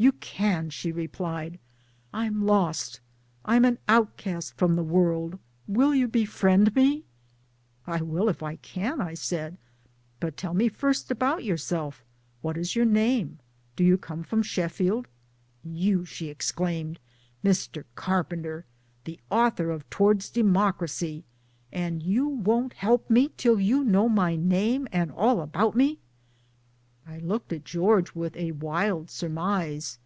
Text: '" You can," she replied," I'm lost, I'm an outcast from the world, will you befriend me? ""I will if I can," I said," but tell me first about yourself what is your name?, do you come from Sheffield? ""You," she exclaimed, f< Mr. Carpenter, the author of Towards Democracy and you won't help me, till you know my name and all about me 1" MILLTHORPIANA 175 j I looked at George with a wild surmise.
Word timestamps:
'" - -
You 0.00 0.12
can," 0.12 0.70
she 0.70 0.92
replied," 0.92 1.58
I'm 2.24 2.46
lost, 2.46 3.00
I'm 3.44 3.66
an 3.66 3.76
outcast 3.86 4.54
from 4.56 4.74
the 4.74 4.82
world, 4.82 5.38
will 5.68 5.94
you 5.94 6.08
befriend 6.08 6.74
me? 6.74 7.04
""I 7.96 8.00
will 8.00 8.30
if 8.30 8.42
I 8.42 8.56
can," 8.56 9.02
I 9.02 9.12
said," 9.12 9.58
but 10.18 10.38
tell 10.38 10.54
me 10.54 10.70
first 10.70 11.10
about 11.10 11.44
yourself 11.44 12.02
what 12.40 12.56
is 12.56 12.74
your 12.74 12.86
name?, 12.86 13.40
do 13.76 13.84
you 13.84 13.98
come 13.98 14.22
from 14.22 14.42
Sheffield? 14.42 15.06
""You," 15.64 16.06
she 16.06 16.28
exclaimed, 16.30 16.98
f< 17.44 17.50
Mr. 17.52 17.84
Carpenter, 17.94 18.64
the 19.04 19.20
author 19.30 19.68
of 19.68 19.86
Towards 19.90 20.30
Democracy 20.30 21.24
and 21.70 22.02
you 22.02 22.26
won't 22.26 22.72
help 22.72 23.10
me, 23.10 23.32
till 23.36 23.60
you 23.60 23.84
know 23.84 24.08
my 24.08 24.34
name 24.34 24.88
and 24.92 25.10
all 25.12 25.42
about 25.42 25.76
me 25.76 25.98
1" 27.04 27.14
MILLTHORPIANA 27.26 27.26
175 27.26 27.26
j 27.26 27.26
I 27.26 27.26
looked 27.26 27.52
at 27.52 27.64
George 27.64 28.14
with 28.14 28.36
a 28.36 28.52
wild 28.64 29.10
surmise. 29.10 29.98